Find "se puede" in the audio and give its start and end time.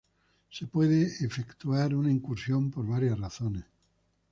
0.49-1.03